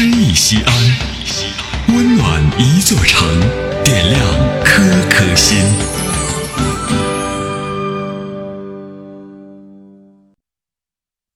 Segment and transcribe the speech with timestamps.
[0.00, 0.72] 诗意西安，
[1.88, 3.28] 温暖一座城，
[3.82, 4.22] 点亮
[4.64, 5.58] 颗颗心。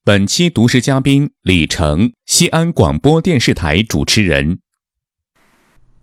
[0.04, 4.60] 本期读诗嘉宾李成，西安广播电视台主持人。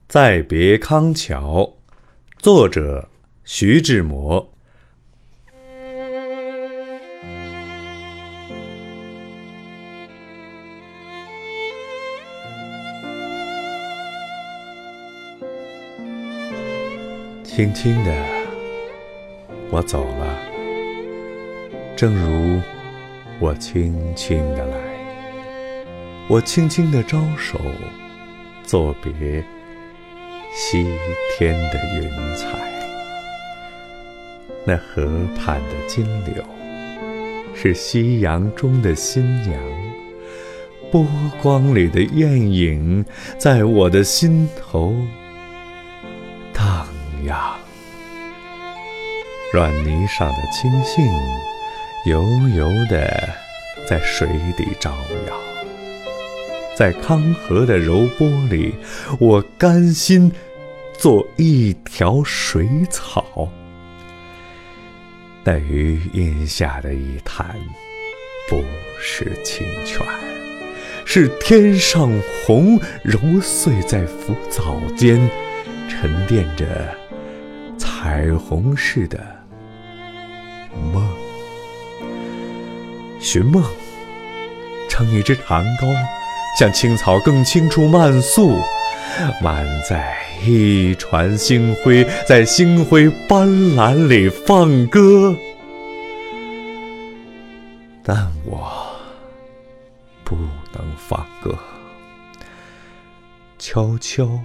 [0.09, 1.77] 再别康桥，
[2.39, 3.07] 作者
[3.45, 4.51] 徐志摩。
[17.59, 18.13] 轻轻的，
[19.69, 20.39] 我走了，
[21.93, 22.61] 正如
[23.37, 24.77] 我轻轻的来。
[26.29, 27.59] 我轻轻的招手，
[28.63, 29.43] 作别
[30.55, 30.87] 西
[31.37, 32.47] 天的云彩。
[34.65, 36.41] 那河畔的金柳，
[37.53, 39.61] 是夕阳中的新娘，
[40.89, 41.05] 波
[41.41, 43.03] 光里的艳影，
[43.37, 44.95] 在我的心头。
[47.29, 47.55] 呀，
[49.53, 51.07] 软泥上的青荇，
[52.05, 52.23] 油
[52.55, 53.29] 油的
[53.87, 54.27] 在水
[54.57, 54.91] 底招
[55.27, 55.37] 摇。
[56.75, 58.73] 在康河的柔波里，
[59.19, 60.31] 我甘心
[60.97, 63.47] 做一条水草。
[65.43, 67.55] 那余荫下的一潭，
[68.49, 68.63] 不
[68.99, 70.03] 是清泉，
[71.05, 72.09] 是天上
[72.45, 75.29] 虹揉碎在浮藻间，
[75.89, 76.65] 沉淀着。
[78.01, 79.19] 彩虹似的
[80.93, 81.05] 梦，
[83.19, 83.61] 寻梦，
[84.87, 85.93] 撑一只长篙，
[86.57, 88.57] 向青草更青处漫溯，
[89.41, 95.35] 满载一船星辉，在星辉斑斓里放歌。
[98.01, 98.71] 但我
[100.23, 100.37] 不
[100.71, 101.53] 能放歌，
[103.57, 104.39] 悄悄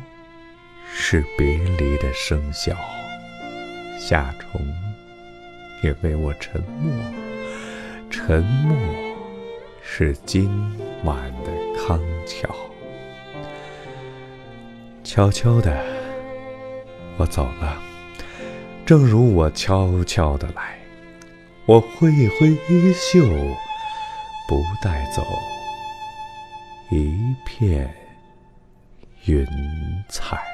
[0.92, 2.74] 是别离的笙箫。
[4.06, 4.60] 夏虫
[5.82, 6.92] 也为我沉默，
[8.10, 8.76] 沉默
[9.82, 10.46] 是今
[11.04, 12.54] 晚的康桥。
[15.02, 15.82] 悄悄的，
[17.16, 17.82] 我走了，
[18.84, 20.78] 正如我悄悄的来。
[21.64, 23.26] 我挥一挥衣袖，
[24.46, 25.24] 不带走
[26.90, 27.90] 一片
[29.24, 29.46] 云
[30.10, 30.53] 彩。